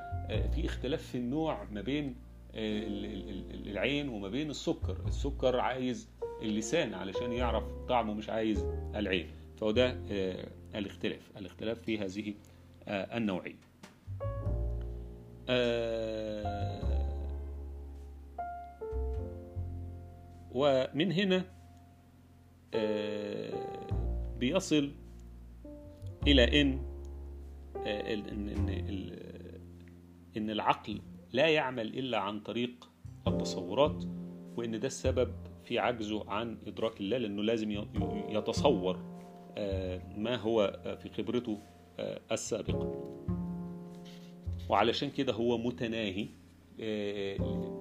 [0.55, 2.17] في اختلاف في النوع ما بين
[2.55, 4.97] العين وما بين السكر.
[5.07, 6.09] السكر عايز
[6.43, 9.27] اللسان علشان يعرف طعمه مش عايز العين.
[9.57, 9.97] فهو ده
[10.75, 11.31] الاختلاف.
[11.37, 12.35] الاختلاف في هذه
[12.89, 13.57] النوعيه
[20.53, 21.45] ومن هنا
[24.39, 24.91] بيصل
[26.27, 26.81] إلى إن
[30.37, 31.01] إن العقل
[31.33, 32.91] لا يعمل إلا عن طريق
[33.27, 34.05] التصورات
[34.57, 35.33] وإن ده السبب
[35.65, 37.71] في عجزه عن إدراك الله لأنه لازم
[38.29, 38.97] يتصور
[40.17, 41.59] ما هو في خبرته
[42.33, 43.05] السابقة
[44.69, 46.29] وعلشان كده هو متناهي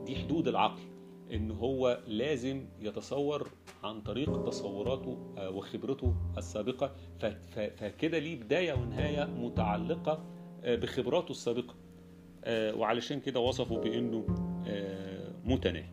[0.06, 0.82] دي حدود العقل
[1.34, 3.50] إن هو لازم يتصور
[3.84, 6.95] عن طريق تصوراته وخبرته السابقة.
[7.78, 10.24] فكده ليه بداية ونهاية متعلقة
[10.65, 11.76] بخبراته السابقة.
[12.47, 14.26] وعلشان كده وصفه بإنه
[15.45, 15.89] متناهي.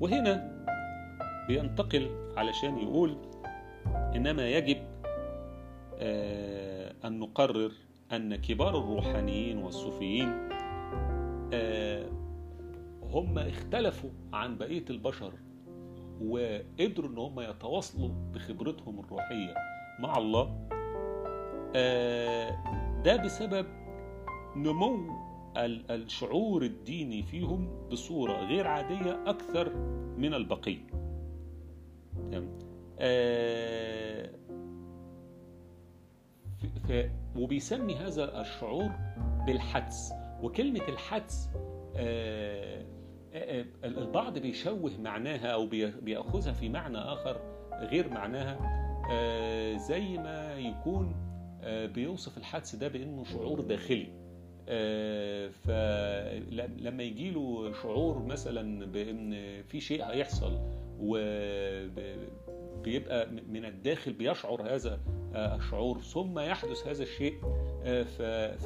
[0.00, 0.64] وهنا
[1.48, 3.16] بينتقل علشان يقول
[4.16, 4.78] إنما يجب
[7.04, 7.72] أن نقرر
[8.12, 10.28] أن كبار الروحانيين والصوفيين
[13.12, 15.32] هم اختلفوا عن بقية البشر
[16.22, 19.54] وقدروا أن هم يتواصلوا بخبرتهم الروحية
[20.00, 20.68] مع الله
[23.04, 23.66] ده بسبب
[24.56, 25.27] نمو
[25.64, 29.72] الشعور الديني فيهم بصورة غير عادية أكثر
[30.16, 30.86] من البقية.
[36.88, 36.92] ف...
[37.36, 38.90] وبيسمي هذا الشعور
[39.46, 40.12] بالحدس.
[40.42, 41.48] وكلمة الحدس
[41.96, 42.84] آه...
[43.32, 43.64] آه...
[43.84, 45.66] البعض بيشوه معناها أو
[46.02, 47.40] بيأخذها في معنى آخر
[47.80, 48.58] غير معناها.
[49.12, 49.76] آه...
[49.76, 51.14] زي ما يكون
[51.94, 54.27] بيوصف الحدس ده بأنه شعور داخلي.
[55.64, 60.58] فلما يجي له شعور مثلا بأن في شيء هيحصل
[62.78, 65.00] وبيبقى من الداخل بيشعر هذا
[65.34, 67.34] الشعور ثم يحدث هذا الشيء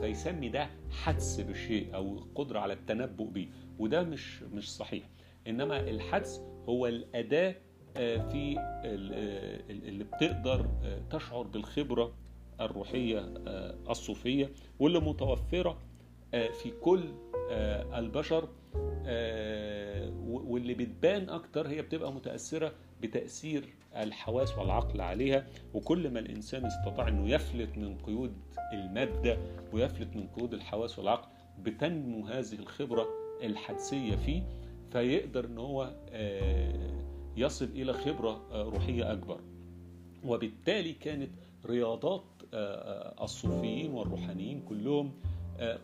[0.00, 3.48] فيسمي ده حدس بالشيء أو قدرة على التنبؤ به
[3.78, 5.08] وده مش مش صحيح.
[5.46, 7.54] إنما الحدس هو الأداة
[7.96, 8.56] في
[9.70, 10.66] اللي بتقدر
[11.10, 12.12] تشعر بالخبرة
[12.60, 13.20] الروحية
[13.90, 14.50] الصوفية
[14.80, 15.78] واللي متوفرة
[16.32, 17.04] في كل
[17.94, 18.48] البشر
[20.26, 22.72] واللي بتبان أكتر هي بتبقى متأثرة
[23.02, 23.64] بتأثير
[23.96, 25.46] الحواس والعقل عليها.
[25.74, 28.32] وكل ما الإنسان استطاع إنه يفلت من قيود
[28.72, 29.38] المادة
[29.72, 31.28] ويفلت من قيود الحواس والعقل
[31.62, 33.06] بتنمو هذه الخبرة
[33.42, 34.42] الحدسية فيه
[34.92, 35.90] فيقدر إن هو
[37.36, 39.40] يصل إلى خبرة روحية أكبر.
[40.24, 41.30] وبالتالي كانت
[41.66, 42.24] رياضات
[43.22, 45.12] الصوفيين والروحانيين كلهم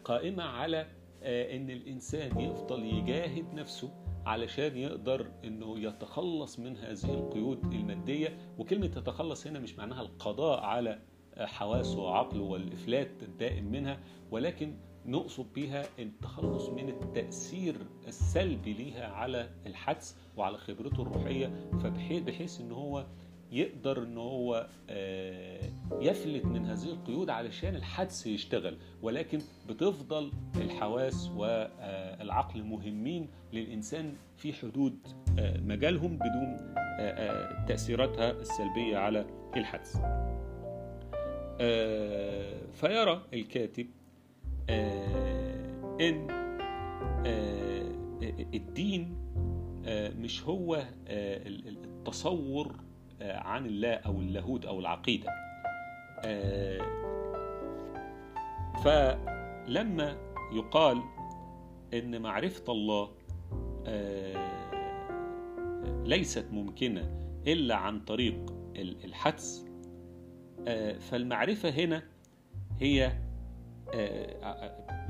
[0.05, 0.87] قائمة على
[1.23, 3.91] إن الإنسان يفضل يجاهد نفسه
[4.27, 8.39] علشان يقدر إنه يتخلص من هذه القيود المادية.
[8.59, 10.99] وكلمة يتخلص هنا مش معناها القضاء على
[11.39, 13.99] حواسه وعقله والإفلات الدائم منها
[14.31, 14.75] ولكن
[15.07, 17.75] نقصد بها التخلص من التأثير
[18.09, 21.71] السلبي ليها على الحدس وعلى خبرته الروحية.
[21.83, 23.07] فبحيث بحيث إن هو
[23.53, 24.67] يقدر إن هو
[26.01, 29.39] يفلت من هذه القيود علشان الحدس يشتغل ولكن
[29.69, 34.99] بتفضل الحواس والعقل مهمين للإنسان في حدود
[35.39, 36.75] مجالهم بدون
[37.69, 39.27] تأثيراتها السلبية على
[39.57, 39.97] الحدس.
[42.73, 43.87] فيرى الكاتب
[46.01, 46.29] إن
[48.55, 49.17] الدين
[50.19, 52.75] مش هو التصور
[53.21, 55.31] عن الله أو اللاهوت أو العقيدة.
[58.85, 60.17] فلما
[60.53, 61.03] يقال
[61.95, 63.11] إن معرفة الله
[66.05, 67.11] ليست ممكنة
[67.47, 69.67] إلا عن طريق الحدس
[71.01, 72.03] فالمعرفة هنا
[72.81, 73.13] هي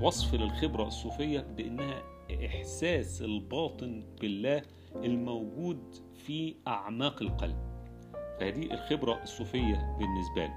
[0.01, 2.03] وصف للخبرة الصوفية بأنها
[2.47, 4.63] إحساس الباطن بالله
[4.97, 7.68] الموجود في أعماق القلب.
[8.41, 10.55] فهذه الخبرة الصوفية بالنسبة له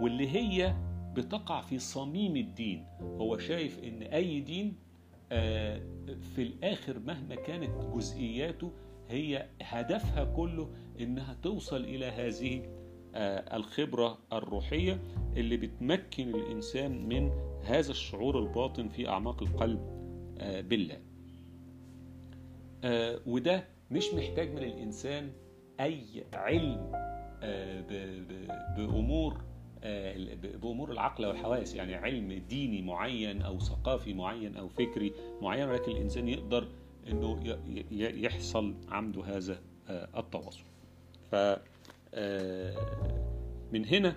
[0.00, 0.74] واللي هي
[1.14, 4.76] بتقع في صميم الدين هو شايف إن أي دين
[6.20, 8.72] في الآخر مهما كانت جزئياته
[9.08, 12.62] هي هدفها كله إنها توصل إلى هذه
[13.56, 15.00] الخبرة الروحية
[15.36, 17.30] اللي بتمكن الإنسان من
[17.64, 19.80] هذا الشعور الباطن في أعماق القلب
[20.68, 20.98] بالله.
[23.26, 25.32] وده مش محتاج من الإنسان
[25.80, 26.92] أي علم
[28.76, 29.40] بأمور
[30.62, 35.12] بأمور العقل والحواس يعني علم ديني معين أو ثقافي معين أو فكري
[35.42, 36.68] معين ولكن الإنسان يقدر
[37.08, 37.58] إنه
[37.90, 39.58] يحصل عنده هذا
[39.90, 40.64] التواصل.
[41.30, 41.34] ف
[43.72, 44.16] من هنا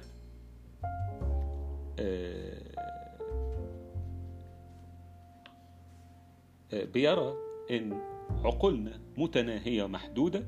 [6.73, 7.33] بيرى
[7.71, 8.01] إن
[8.43, 10.43] عقولنا متناهية محدودة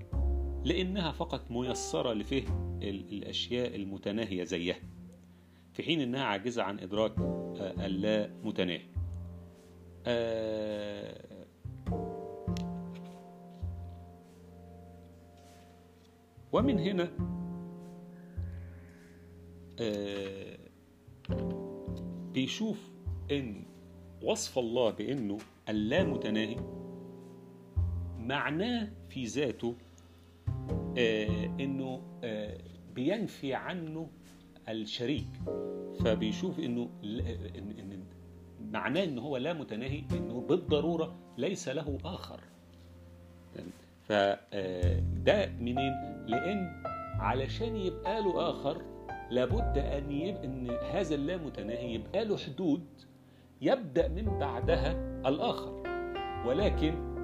[0.66, 4.76] لأنها فقط ميسرة لفهم الأشياء المتناهية زيها
[5.74, 7.14] في حين أنها عاجزة عن إدراك
[7.80, 8.82] اللا متناهي
[16.54, 17.10] ومن هنا
[22.34, 22.90] بيشوف
[23.32, 23.66] إن
[24.24, 25.38] وصف الله بإنه
[25.70, 26.56] اللامتناهي
[28.20, 29.85] معناه في ذاته آه
[31.60, 32.58] إنه آه
[32.96, 34.10] بينفي عنه
[34.70, 35.28] الشريك.
[36.06, 38.04] فبيشوف إنه إن
[38.72, 42.40] معناه ان هو لا متناهي إنه بالضرورة ليس له آخر.
[44.04, 45.94] فده منين؟
[46.28, 46.84] لأن
[47.20, 48.82] علشان يبقى له آخر
[49.32, 52.86] لابد أن يبقى إن هذا اللامتناهي يبقى له حدود
[53.62, 54.92] يبدأ من بعدها
[55.30, 55.84] الآخر.
[56.48, 57.15] ولكن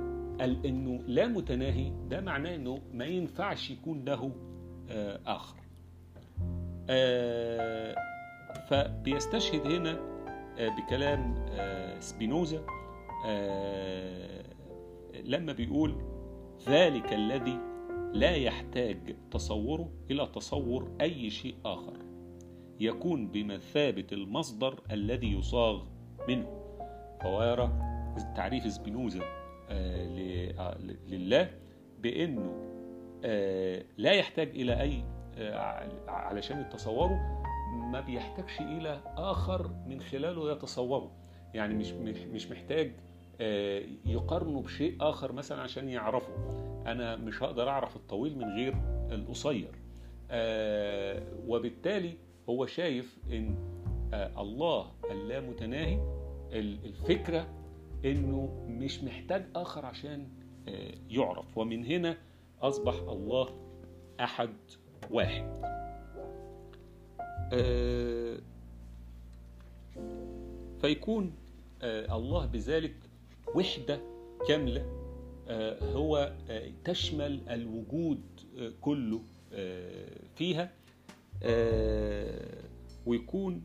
[0.41, 4.31] إنه لا متناهي ده معناه إنه ما ينفعش يكون له
[5.25, 5.57] آخر.
[8.67, 9.99] فبيستشهد هنا
[10.59, 11.45] بكلام
[11.99, 12.65] سبينوزا
[15.23, 15.95] لما بيقول
[16.67, 17.57] ذلك الذي
[18.13, 21.97] لا يحتاج تصوره إلى تصور أي شيء آخر.
[22.79, 25.83] يكون بمثابه المصدر الذي يصاغ
[26.27, 26.47] منه.
[27.21, 27.71] فهو يرى
[28.35, 29.40] تعريف سبينوزا.
[31.07, 31.49] لله
[32.01, 32.53] بأنه
[33.97, 35.03] لا يحتاج إلى أي
[36.07, 37.43] علشان يتصوره
[37.91, 41.11] ما بيحتاجش إلى آخر من خلاله يتصوره.
[41.53, 41.91] يعني مش
[42.33, 42.91] مش محتاج
[44.05, 46.33] يقارنه بشيء آخر مثلا عشان يعرفه.
[46.87, 48.75] أنا مش هقدر أعرف الطويل من غير
[49.11, 49.71] القصير.
[51.47, 52.13] وبالتالي
[52.49, 53.55] هو شايف إن
[54.13, 55.99] الله اللامتناهي
[56.53, 57.47] الفكرة
[58.05, 60.27] إنه مش محتاج آخر عشان
[61.09, 61.57] يعرف.
[61.57, 62.17] ومن هنا
[62.61, 63.49] أصبح الله
[64.19, 64.55] أحد
[65.11, 65.61] واحد.
[70.81, 71.33] فيكون
[71.83, 72.95] الله بذلك
[73.55, 73.99] وحدة
[74.47, 74.85] كاملة
[75.93, 76.33] هو
[76.83, 78.21] تشمل الوجود
[78.81, 79.21] كله
[80.35, 80.71] فيها.
[83.05, 83.61] ويكون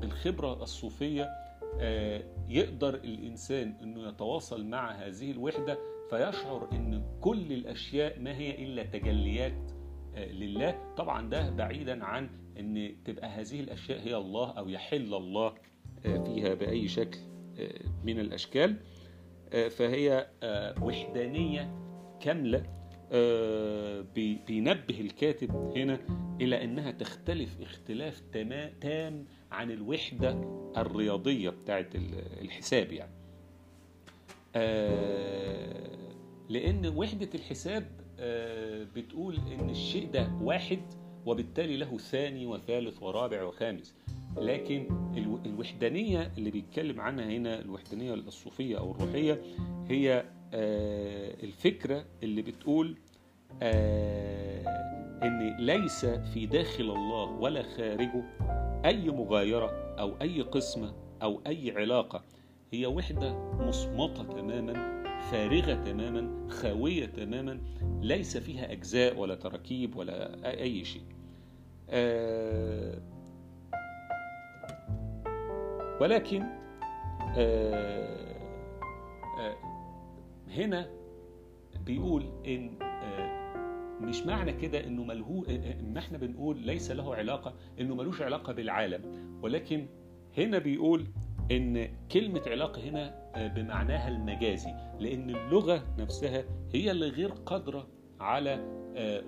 [0.00, 1.45] بالخبرة الصوفية
[2.48, 5.78] يقدر الإنسان إنه يتواصل مع هذه الوحدة
[6.10, 9.70] فيشعر إن كل الأشياء ما هي إلا تجليات
[10.16, 10.94] لله.
[10.96, 15.54] طبعا ده بعيدا عن إن تبقى هذه الأشياء هي الله أو يحل الله
[16.02, 17.18] فيها بأي شكل
[18.04, 18.76] من الأشكال.
[19.70, 20.26] فهي
[20.82, 21.74] وحدانية
[22.20, 22.62] كاملة
[24.48, 25.98] بينبه الكاتب هنا
[26.40, 28.20] إلى أنها تختلف اختلاف
[28.80, 30.30] تام عن الوحدة
[30.76, 31.88] الرياضية بتاعت
[32.40, 33.12] الحساب يعني.
[36.48, 37.86] لأن وحدة الحساب
[38.96, 40.80] بتقول إن الشيء ده واحد
[41.26, 43.94] وبالتالي له ثاني وثالث ورابع وخامس.
[44.36, 44.86] لكن
[45.46, 49.42] الوحدانية اللي بيتكلم عنها هنا الوحدانية الصوفية أو الروحية
[49.88, 50.24] هي
[51.42, 52.96] الفكرة اللي بتقول
[55.22, 58.24] إن ليس في داخل الله ولا خارجه
[58.86, 62.22] أي مغايرة أو أي قسمة أو أي علاقة
[62.72, 67.60] هي وحدة مصمتة تماما فارغة تماما خاوية تماما
[68.00, 71.02] ليس فيها أجزاء ولا تراكيب ولا أي شيء.
[71.90, 72.98] آه
[76.00, 76.42] ولكن
[77.36, 78.36] آه
[79.40, 79.56] آه
[80.48, 80.88] هنا
[81.86, 82.85] بيقول إن
[84.00, 89.02] مش معنى كده إنه ملهو ان إحنا بنقول ليس له علاقة إنه ملوش علاقة بالعالم.
[89.42, 89.86] ولكن
[90.38, 91.06] هنا بيقول
[91.50, 93.14] إن كلمة علاقة هنا
[93.54, 94.70] بمعناها المجازي
[95.00, 97.86] لأن اللغة نفسها هي اللي غير قادرة
[98.20, 98.64] على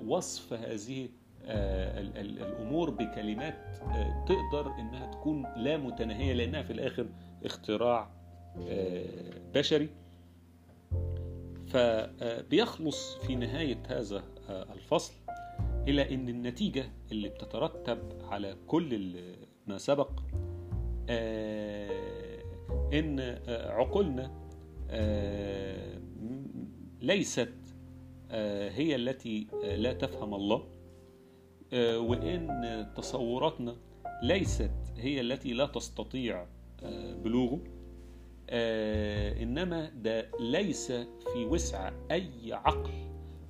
[0.06, 1.08] وصف هذه
[1.44, 3.76] الأمور بكلمات
[4.26, 7.06] تقدر إنها تكون لا متناهية لأنها في الآخر
[7.44, 8.10] اختراع
[9.54, 9.88] بشري.
[11.66, 15.12] فبيخلص في نهاية هذا الفصل
[15.88, 19.20] إلى إن النتيجة اللي بتترتب على كل
[19.66, 20.10] ما سبق
[22.92, 24.30] إن عقولنا
[27.02, 27.54] ليست
[28.70, 30.64] هي التي لا تفهم الله
[31.96, 33.76] وإن تصوراتنا
[34.22, 36.46] ليست هي التي لا تستطيع
[37.24, 37.60] بلوغه
[39.42, 40.92] إنما ده ليس
[41.32, 42.90] في وسع أي عقل.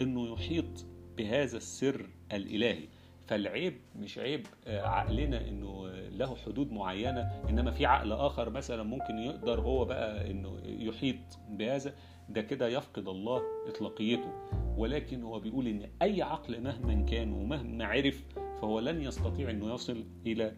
[0.03, 0.86] إنه يحيط
[1.16, 2.88] بهذا السر الإلهي.
[3.26, 9.61] فالعيب مش عيب عقلنا إنه له حدود معينة إنما في عقل آخر مثلا ممكن يقدر
[9.61, 11.16] هو بقى إنه يحيط
[11.49, 11.94] بهذا.
[12.28, 14.32] ده كده يفقد الله إطلاقيته.
[14.76, 20.05] ولكن هو بيقول إن أي عقل مهما كان ومهما عرف فهو لن يستطيع إنه يصل
[20.26, 20.53] إلى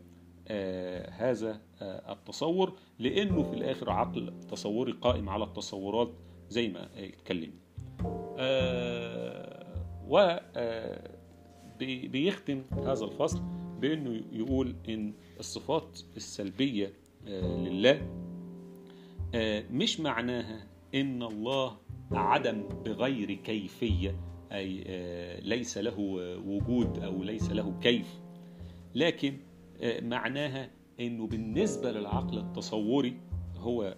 [0.49, 6.11] آه هذا آه التصور لأنه في الآخر عقل تصوري قائم على التصورات
[6.49, 7.53] زي ما اتكلمنا.
[7.53, 7.60] آه
[10.09, 10.37] و
[12.09, 13.43] بيختم هذا الفصل
[13.81, 16.93] بأنه يقول إن الصفات السلبية
[17.27, 18.07] لله
[19.71, 21.77] مش معناها إن الله
[22.13, 24.17] عدم بغير كيفية
[24.53, 24.85] أي
[25.45, 25.99] ليس له
[26.47, 28.21] وجود أو ليس له كيف
[28.95, 29.37] لكن
[30.03, 30.71] معناها
[31.01, 33.17] إنه بالنسبة للعقل التصوري
[33.61, 33.97] هو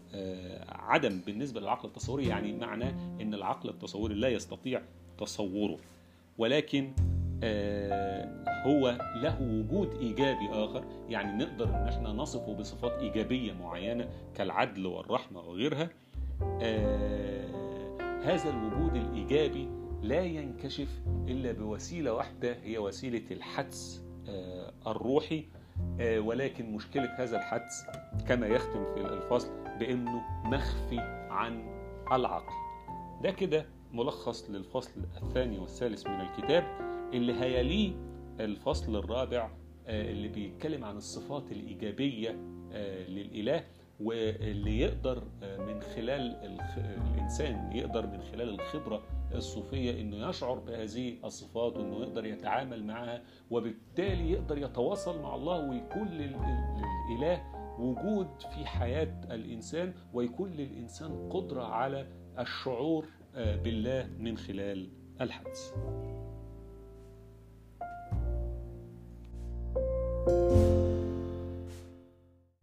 [0.69, 4.83] عدم بالنسبة للعقل التصوري يعني معناه إن العقل التصوري لا يستطيع
[5.19, 5.79] تصوره.
[6.39, 6.93] ولكن
[8.67, 15.41] هو له وجود إيجابي آخر يعني نقدر إن إحنا نصفه بصفات إيجابية معينة كالعدل والرحمة
[15.41, 15.91] وغيرها.
[18.25, 19.69] هذا الوجود الإيجابي
[20.03, 20.89] لا ينكشف
[21.29, 24.03] إلا بوسيلة واحدة هي وسيلة الحدس
[24.87, 25.45] الروحي.
[26.01, 27.87] ولكن مشكلة هذا الحدس
[28.29, 30.99] كما يختم في الفصل بأنه مخفي
[31.31, 31.65] عن
[32.13, 32.53] العقل.
[33.23, 34.91] ده كده ملخص للفصل
[35.23, 36.65] الثاني والثالث من الكتاب
[37.15, 37.93] اللي هيليه
[38.41, 39.51] الفصل الرابع
[39.89, 42.31] اللي بيتكلم عن الصفات الإيجابية
[43.09, 43.65] للإله
[44.01, 46.37] واللي يقدر من خلال
[47.15, 49.03] الإنسان يقدر من خلال الخبرة
[49.35, 56.09] الصوفية إنه يشعر بهذه الصفات وإنه يقدر يتعامل معها وبالتالي يقدر يتواصل مع الله ويكون
[56.09, 57.43] للإله
[57.79, 62.07] وجود في حياة الإنسان ويكون للإنسان قدرة على
[62.39, 64.89] الشعور آه، بالله من خلال
[65.21, 65.73] الحدث.
[70.25, 70.72] thank you